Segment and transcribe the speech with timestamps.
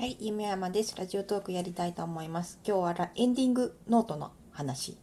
[0.00, 0.96] はい、夢山です。
[0.96, 2.58] ラジオトークやりたいと思います。
[2.66, 4.96] 今日はエンディングノートの話。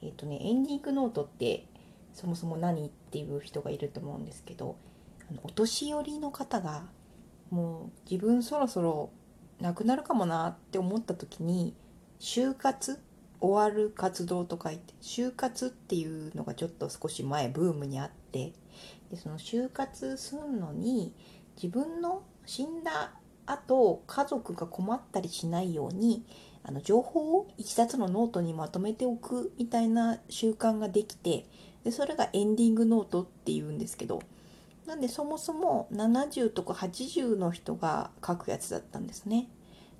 [0.00, 1.66] えっ、とね、エンディングノートって
[2.14, 4.78] そもそも何っていう人がいると思うんですけど、
[5.30, 6.84] あのお年寄りの方が
[7.50, 9.10] もう自分そろそろ
[9.60, 11.74] 亡くなるかもなって思った時に、
[12.18, 12.98] 就活
[13.38, 18.54] 終わる活動と書いて、就活っていうのがちょっと少し前ブームにあって、
[19.10, 21.12] でその就活するのに
[21.54, 23.12] 自分の死んだ
[23.46, 26.24] あと家族が困ったりしないように
[26.64, 31.46] あの情報を一冊のノートにまとめておくみたいな習慣ができて
[31.84, 34.20] でそれがエンディングノートっていうんですけど
[34.86, 39.48] なんでそもそも70とか80の人が書くやつだったんですね。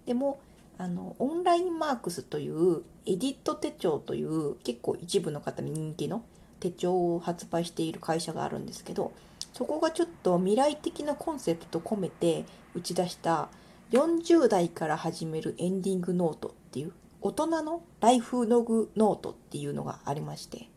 [0.07, 0.41] でも
[0.79, 6.23] あのオンラインマークスというエディット手帳という結構一部の方に人気の
[6.61, 9.13] 手帳を発売している会社があるんですけど
[9.57, 13.49] そこがちょっと未来的なコンセプト込めて打ち出した
[13.91, 16.93] 40代から始めるエンディングノートっていう
[17.23, 20.69] 大人のライフログノートっていうのがありまして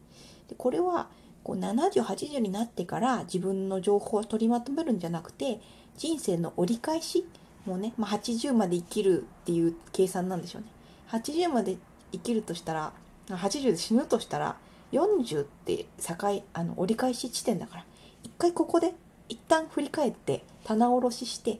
[0.47, 1.09] でこれは
[1.44, 5.59] こう70、80になってから自分の情報を取りまとめるんじゃなくて
[5.97, 7.27] 人生の折り返し
[7.66, 10.69] もうね、まあ、80まで生きるっていう計算なんでしょうね。
[11.09, 11.77] 80まで
[12.13, 12.94] 生きるとしたら
[13.27, 14.55] 80で死ぬとしたら
[14.94, 17.85] 40って境あの折り返し地点だから
[18.23, 18.94] 一回ここで
[19.28, 21.59] 一旦振り返って棚卸しして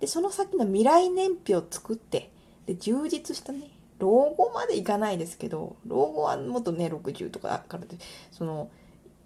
[0.00, 2.30] でその先の未来年表を作って
[2.66, 7.96] で充実したね老後までいかないですけど老後はもっとね60とかからで
[8.30, 8.70] その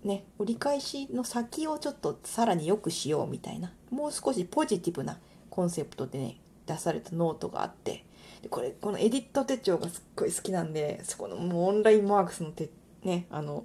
[0.04, 5.18] ね折り返しの先をちょっとさらに良くしようみたいなもう少しポジティブな
[5.50, 8.04] コンセプトでね出されたノートがあって
[8.42, 12.70] でこれこのエディット手帳がすっごい好きなんでそこのもうオンラインマークスの手
[13.04, 13.64] ねあの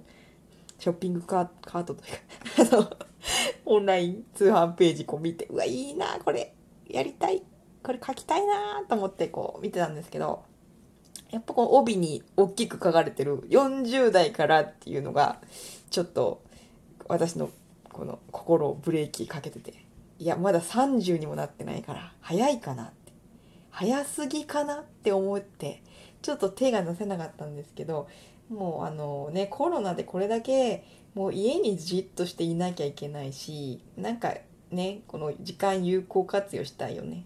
[0.78, 2.96] ショッピングカートというか
[3.66, 6.54] オンライン通販ページこう見てうわいいなこれ
[6.88, 7.42] やりたい
[7.82, 10.44] これ書きたいなと思ってこう見てたんですけど
[11.30, 15.40] やっぱこの帯に大きく書かれてる40代からっていうのが
[15.90, 16.42] ちょっと
[17.06, 17.50] 私の
[17.92, 19.84] この心をブレーキかけてて
[20.18, 23.12] いやまだ30にもなってないから早いかなって
[23.70, 25.82] 早すぎかなって思って
[26.22, 28.08] ちょっと手が出せなかったんですけど
[28.50, 34.34] もうあのねコロナでこれだけもう家にじっとしていなきゃいけないしなんか
[34.70, 37.24] ねこの時間有効活用したいよね。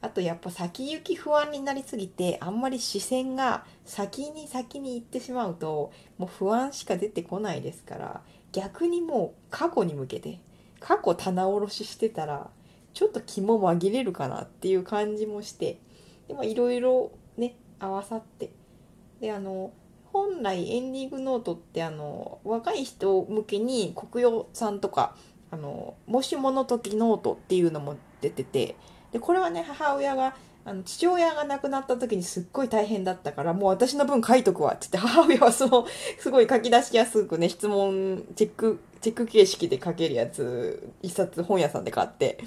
[0.00, 8.20] あとやっぱ先行き不安になりすぎてあんまり視線が先に先に行ってしまうともう不安しか出てこないですから
[8.50, 10.40] 逆にもう過去に向けて
[10.80, 12.50] 過去棚卸ししてたら
[12.94, 15.78] ちょっと肝紛れるかなっていう感じもして
[16.26, 18.50] でもいろいろね合わさって。
[19.20, 19.70] であの
[20.12, 25.16] 本来エンディングノートってあの若い人向けに国用さんとか
[25.50, 28.76] あのもしもの時ノートっていうのも出てて
[29.12, 30.34] でこれはね母親が
[30.64, 35.86] あの父親が亡くなった時にすっごい大変だったからもう私の分書いとくわって言って母親はその
[36.18, 42.38] すごい書き出しやすくね質問チェックチェック形式で書けるやつ一冊本屋さんで買って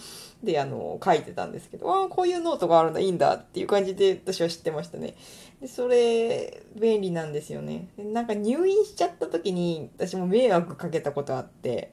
[0.41, 5.15] であの書いてたんですけどああこういうノートがあるんだいいんだっていう感じで私は知ってましたね。
[5.61, 7.89] でそれ便利なんですよね。
[7.97, 11.91] でなんか入院しちゃった時に私も迷惑かけたことあって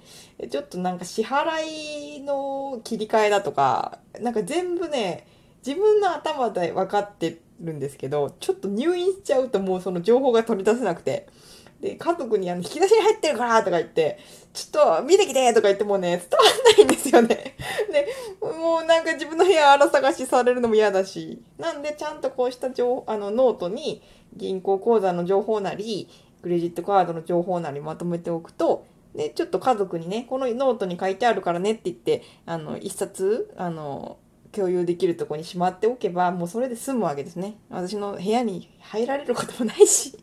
[0.51, 5.27] ちょっとなんか支払いの切り替えだとかなんか全部ね
[5.67, 11.29] 自分の頭で分かってるんですけどちょっと入院しちゃうともうその情報が取り出せなくて
[11.83, 14.19] で家族にあの引き出しに入ってるからとか言って
[14.53, 17.57] ちょっと見てきてとか言ってもね伝わんないんですよね。
[17.91, 18.07] で
[18.41, 21.43] もうなんか自分の部屋荒探しされるのも嫌だし。
[21.59, 24.01] なんでちゃんとこうした情あのノートに
[24.35, 26.09] 銀行口座の情報なり
[26.41, 34.19] クレジットカードの情報なりまとめておくとでちょっと家族にねこのノートに書いてあるからねって言ってあの一冊あの
[34.53, 37.57] 共有できるとこにしまっておけばもうそれで済むわけですね。
[37.71, 40.17] 私の部屋に入られることもないし。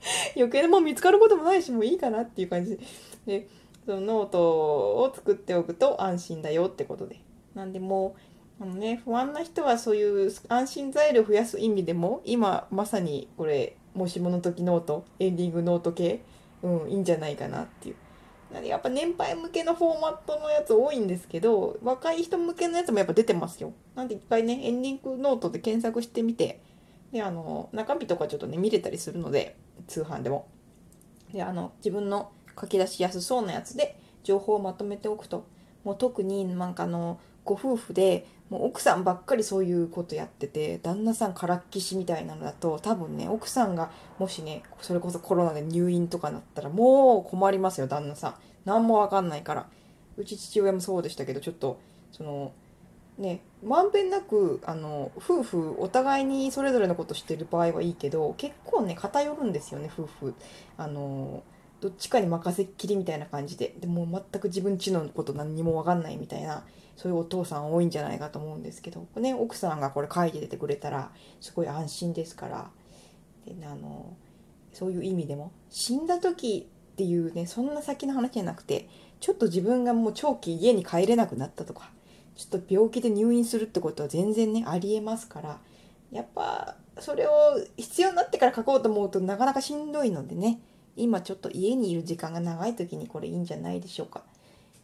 [0.36, 2.78] 余計なもん見つかることもないしもういいかなっていう感じ。
[3.26, 3.48] で
[3.84, 7.20] そのノートを作っておくと安心だよってことで。
[7.54, 8.14] なんでも
[8.60, 16.20] うあのね不安な人はそういう安心材料を増やす意味でも今まさにこれもしもの時ノートエンディングノート系
[16.62, 17.96] うんいいんじゃないかなっていう。
[18.52, 23.72] なんでやっぱ年配向けのフォーマットのやつ多いんですけど若い人向けのやつもやっぱ出てますよ。
[23.94, 26.60] なんで一回ねエンディングノートで検索してみて
[27.12, 29.56] であの中身とかちょっとね見れたりするので
[29.86, 30.46] 通販でも。
[31.32, 35.46] であの自分の書き出しやすそうなやつで情報をまとめておくと
[35.84, 48.34] もう特になんかあのご夫婦でもう奥さんばっかりそういうことやってて旦那さんからっきしみたいなのだと多分ね奥さんがもしねそれこそコロナで入院とかなったらもう困りますよ旦那さん。
[48.64, 49.66] 何もわかんないから。
[50.16, 51.78] うち父親もそうでしたけどちょっと
[52.10, 52.52] その
[53.18, 60.34] ねまんべんなくあの夫婦お互いにそれぞれのことしてる場合はいいけど結構ね偏るんですよね夫婦。
[60.76, 61.42] あの
[61.80, 63.74] どっちかに任せっきりみたいな感じで。
[63.78, 66.64] でも全く自分ちのこと何にも分かんないみたいな
[66.96, 72.70] そういうお父さん多いんじゃないかと思うんですけど、ね、奥さんがこれ書いて出てくれたらすごい安心ですから。
[73.46, 74.16] であの
[74.72, 78.88] そういう意味でも死んだ時っていうねそんな先の話じゃなくて
[79.20, 81.90] ちょっと自分がもう長期家に帰れなくなったとか
[82.38, 85.58] ちょっと病気で入院するってことは全然ねありえますから
[86.12, 87.30] やっぱそれを
[87.76, 90.60] 必要になってから書こうと思うとなかなかしんどいのでね
[90.96, 94.22] 今ちょっと家にいる時間が長い時にこれいいんじゃないでしょうか。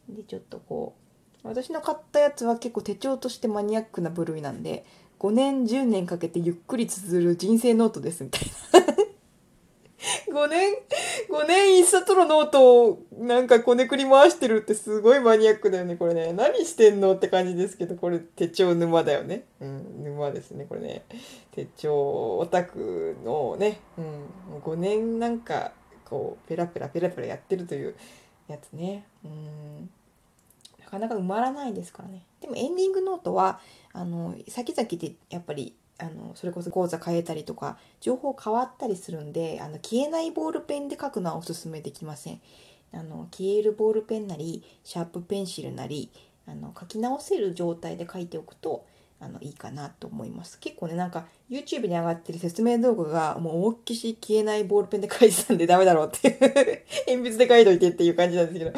[0.08, 0.96] でちょっとこ
[1.44, 4.84] う私の買ったやつは結構手帳としてマニアックな部類なんで
[5.20, 8.42] 5年10年かけてゆっくり綴る人生ノートですみたい
[8.72, 8.73] な
[10.30, 10.74] 5年、
[11.30, 16.32] 5年一冊のノートをなんかこねくり回してるってすごいマニアックだよね、これね。
[16.32, 19.44] 何してんのって感じですけど、これ手帳沼だよね。
[19.60, 21.04] うん、沼ですね、これね。
[21.52, 25.72] 手帳オタクのね、うん、5年なんか
[26.04, 27.94] こう、ペラペラペラペラやってるという
[28.48, 29.04] やつね。
[29.24, 29.90] うん。
[30.78, 32.24] なかなか埋まらないですからね。
[32.40, 33.58] でもエンディングノートは、
[33.92, 42.40] あの、先々でやっぱりあのそれこそ口座変えたりとか情報変わったりするんであの消えないボールペンで書くのはおすすめできません。
[42.92, 46.10] あの消えるボールペンなりシャープペンシルなり
[46.46, 48.86] あの書き直せる状態で書いておくと
[49.20, 50.58] あのいいかなと思います。
[50.58, 56.38] 結構ねなんか YouTube に上がってる説明動画がもう思いっきし消えないボールペンで書いてたんでダメだろうって
[57.08, 58.72] 鉛筆で書いといてっていう感じなんですけど、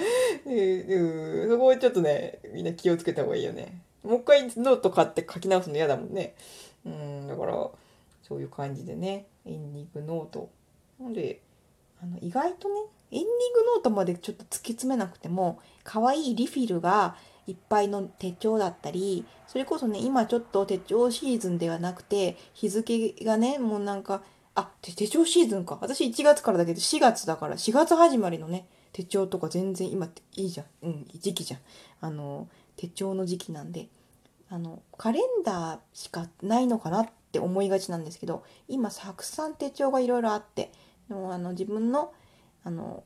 [0.47, 3.81] うん、そこをちょっとねみんな気をつけた方がいいよね。
[4.05, 6.35] もう一回ノート買って書き直すの嫌だもんね。
[6.87, 7.29] うん。
[7.29, 7.53] だから
[8.23, 10.51] そういう感じでねエンディングノート。
[11.01, 11.43] なんで
[12.03, 12.81] あの意外とね
[13.11, 13.35] エンディング
[13.75, 17.17] ノートまでちょっと突き詰めなくても可愛いリフィルが
[17.47, 24.23] いっぱいの手帳だったりそれこそね今ちょっと手帳シーズンではなくて日付がねもうなんか
[24.55, 25.79] あ手帳シーズンか。
[25.81, 30.67] 私1月からだけど4月だから4月始まりのね手帳とか全然今っていいじゃん。
[30.83, 31.61] うん時期じゃん。
[32.01, 33.89] あの手帳の時期なんで。
[34.49, 40.71] あのカレンダーしかないのかなって思いがちなんですけど今たくさん手帳がいろいろあって
[41.09, 42.13] でもあの自分の
[42.65, 43.05] あの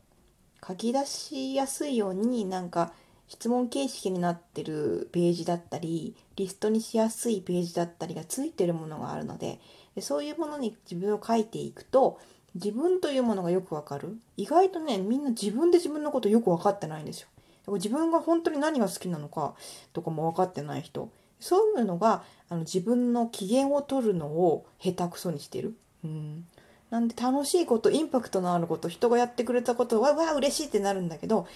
[0.66, 2.92] 書き出しやすいようになんか
[3.28, 9.60] 質問形式になってるページだったりリストにしやすいページだったりがついてるものがあるので
[9.94, 12.18] でそういうものに自分を書いていくと
[12.54, 14.18] 自分というものがよくわかる。
[14.36, 17.28] 意外とねみんな自分で自分のことよく分かってないんですよ。
[17.74, 19.54] 自分が本当に何が好きなのか
[19.92, 21.08] とかも分かってない人。
[21.40, 25.74] そういうのがあの自分の機嫌を取るのを下手くそにしてる。
[26.04, 26.44] うん、
[26.90, 31.46] なんで楽しいことインパクトのあること人がやってくれたことはわ嬉しいってなるんだけど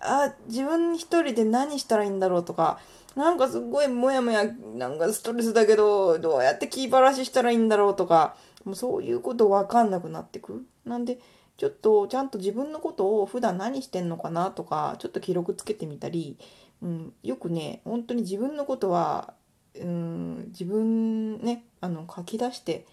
[0.00, 2.78] あ自分一人で何したらいいんだろうとか
[3.16, 4.44] なんかすごいモヤモヤ
[4.76, 11.18] なんかストレスだけどどうやって気晴らししたらいいんだろうとかもうそういうこと分かんなくなってくなんで
[11.56, 16.38] ちょっとちゃんと自分のことを普段何してんのかなとかちょっと記録つけてみたり
[16.82, 19.34] うん、よくね本当に自分のことは、
[19.74, 22.86] うん、自分ねあの書き出して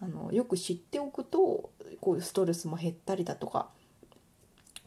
[0.00, 3.68] あのよく知っておくとこういうストレスも減ったりだとか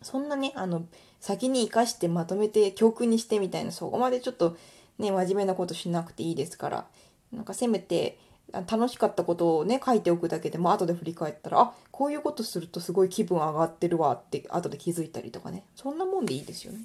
[0.01, 0.86] そんなねあの
[1.19, 4.57] 先に生かしてまとめて教訓にしてみたいなそこまでちょっと
[4.98, 6.86] ね真面目なことしなくていいですから
[7.31, 8.18] なんかせめて
[8.52, 16.80] 楽しかったことをね書いておくだけでも後で振り返ったらあこういうことするとすごい気分上がってるわって後で気づいたりとかねそんなもんでいいですよね。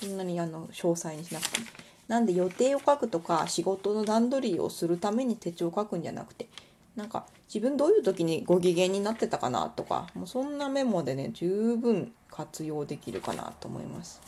[0.00, 1.66] そんなにあの詳細にしなくても。
[2.08, 6.48] なんで予定を書くとか仕事の段取りをするために手帳を書くんじゃなくて
[6.96, 14.20] なんか自分どういう時にご機嫌になってたかなとかもうそんなメモでね十分活用できるかなと思います。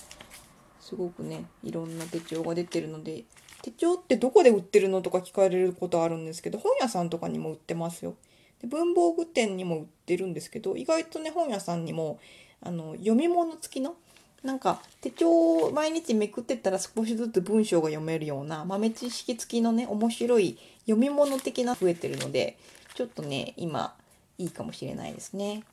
[0.81, 3.25] すごくねいろんな手帳が出てるので
[3.63, 8.15] 手帳ってどこで売ってるのとか聞かれることあるんですけど本屋さんとかにも売ってますよ。
[8.61, 12.21] で文房具店にも売ってるんですけど意外とね本屋さんにも
[12.61, 13.97] あの読み物付きの
[14.43, 22.59] なんか手帳を毎日めくってったら少しずつ文章が読めるような豆知識付きのね面白い読み物的な増えてるので
[22.95, 23.95] ちょっとね今
[24.39, 25.65] いいかもしれないですね。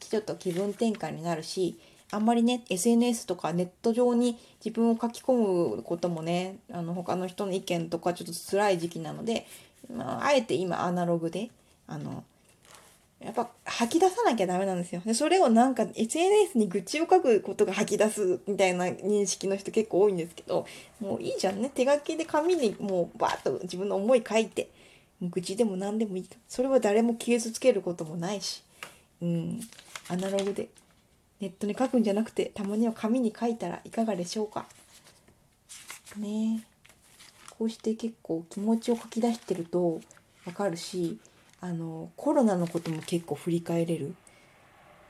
[0.00, 1.78] ちょっと気分転換になるし
[2.10, 9.46] あんまりね SNS とかネット上に自分を書き込むこともねあの他の人の意見とかちょっと辛い時期なので、
[9.94, 11.50] まあ、あえて今アナログで
[11.86, 12.24] あの
[13.20, 15.02] やっぱ吐き出さなきゃダメなんですよ。
[15.04, 20.66] でそれをなんか SNS に愚痴を書くことが吐き出すみたいな認識の人結構多いんですけど、
[21.00, 21.70] もういいじゃんね。
[21.74, 24.70] 手書きで紙にもうバーッと自分の思い書いて、
[25.20, 26.28] 愚痴でも何でもいい。
[26.48, 28.62] それは誰も傷つけることもないし、
[29.20, 29.60] うん、
[30.08, 30.68] アナログで
[31.40, 34.66] ネットに書くんじゃなくて、たまには紙に書いたらいかがでしょうか。
[36.16, 36.62] ね
[37.50, 40.00] こうして結構気持ちを書き出してると
[40.46, 41.18] わかるし
[41.60, 44.14] あのコロナのことも結構振り返れる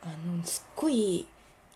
[0.02, 1.26] あのすっごい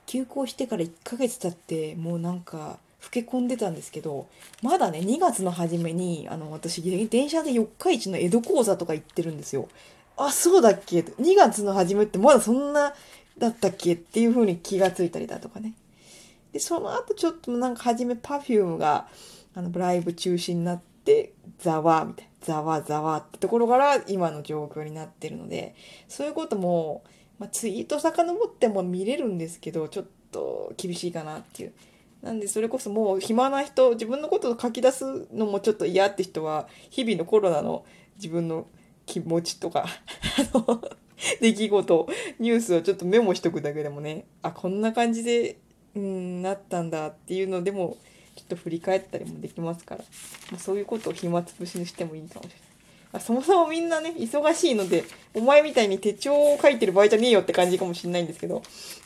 [0.06, 4.26] 休校してから1ヶ月経ってもうなんか老け込んでたんですけど
[4.62, 9.68] まだね2月の初めにあの私電車で四日市の江戸講座とか行ってるんですよ。
[10.16, 12.94] あそうだっけ？2月の初めってまだそんな
[13.36, 13.94] だったっけ？
[13.94, 15.74] っていう風に気がついたりだとかね。
[16.52, 19.08] でその後ちょっとなんか初め Perfume が
[19.54, 20.93] あのライブ中止になって
[21.58, 25.74] ざわみたいなざわざわってところから今の状況になってるので
[26.08, 27.04] そういうことも、
[27.38, 31.72] まあ、ツイート遡っても見れるんですけどちょっと厳しいかなっていう。
[32.22, 37.84] なんでそれこそもう暇な人自分のことを書き出すのもちょっと嫌って人は日々のコロナの
[38.16, 38.66] 自分の
[39.04, 39.86] 気持ちとか
[41.42, 42.08] 出来事
[42.38, 45.58] ニュースをちょっとメモしとくだけでもねあこんな感じで
[45.94, 47.98] うんなったんだっていうのでも
[48.34, 50.04] ちょっと振り返ったりもできますから、
[50.50, 52.58] まあ、そういうことを暇つぶしにしてもいいかもしれない。
[53.14, 58.62] あ、そもそもみんなね忙しいのでお前みたいに手帳を書いてる場合じゃねえよって感じかもしれないんですけど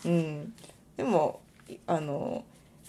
[0.06, 0.54] うん
[0.96, 1.40] でも
[1.86, 2.44] あの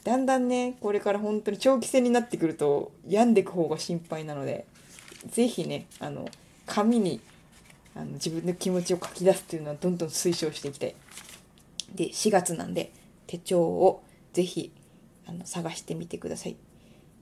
[0.06, 4.66] だんだんねこれから本当に長期戦になってくると病んでく方が心配なので
[5.30, 6.30] 是非ねあの
[6.66, 7.20] 紙に
[7.96, 10.96] あの自分の気持ちを書き出すっていうのはどんどん推奨していきたい。
[11.94, 12.92] で4月なんで
[13.28, 14.72] 手帳を是非
[15.30, 16.58] あの探してみてください。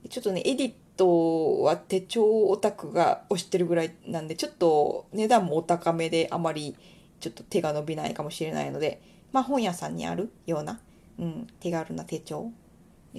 [0.08, 6.76] ちょっとねエディットは手帳オタクが推してるぐらいなんでちょっと値段もお高めであまり
[7.20, 9.00] ちょっと手が伸びないかもしれないので
[9.32, 10.80] まあ本屋さんにあるような、
[11.18, 12.50] うん、手軽な手帳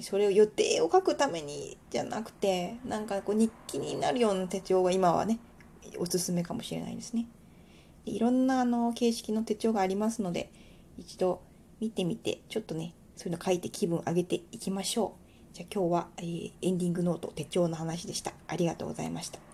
[0.00, 5.38] それを予定を書くためにじゃなくてなんかこう日記になるような手帳が今はね
[5.98, 7.26] おすすめかもしれないですね。
[8.06, 10.50] いろんなあの形式の手帳がありますので
[10.96, 11.42] 一度
[11.80, 15.14] 見てみてちょっとねそういうの書いて気分上げていきましょ
[15.52, 15.54] う。
[15.54, 18.32] じゃあ今日は、えー、エンディングノート手帳の話でした。
[18.48, 19.49] ありがとうございました。